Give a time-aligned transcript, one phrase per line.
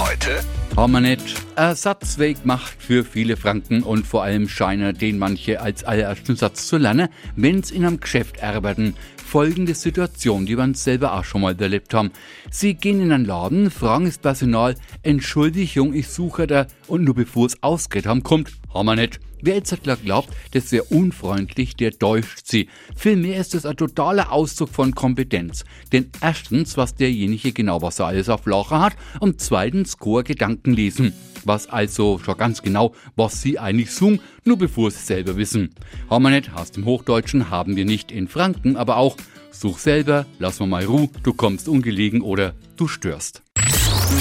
[0.00, 0.44] Heute
[0.76, 1.34] haben wir nicht.
[1.56, 6.76] Ersatzweg macht für viele Franken und vor allem Scheiner, den manche als allerersten Satz zu
[6.76, 8.94] lernen, wenn's in einem Geschäft arbeiten.
[9.26, 12.12] Folgende Situation, die wir selber auch schon mal erlebt haben.
[12.48, 17.46] Sie gehen in einen Laden, fragen das Personal, Entschuldigung, ich suche da, und nur bevor
[17.46, 19.08] es ausgeht haben, kommt, haben wir.
[19.40, 22.68] Wer jetzt glaubt, das wäre unfreundlich, der täuscht sie.
[22.96, 25.64] Vielmehr ist es ein totaler Ausdruck von Kompetenz.
[25.92, 30.72] Denn erstens, was derjenige genau was er alles auf Lacher hat und zweitens, Chor Gedanken
[30.72, 31.14] lesen.
[31.44, 35.70] Was also schon ganz genau, was sie eigentlich suchen, nur bevor sie selber wissen.
[36.10, 39.16] Haben wir nicht, aus dem Hochdeutschen haben wir nicht in Franken, aber auch
[39.50, 43.42] such selber, lass mal mal Ruhe, du kommst ungelegen oder du störst.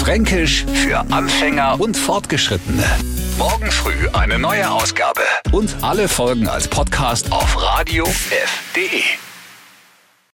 [0.00, 2.84] Fränkisch für Anfänger und Fortgeschrittene.
[3.38, 5.22] Morgen früh eine neue Ausgabe.
[5.52, 9.19] Und alle Folgen als Podcast auf radiof.de.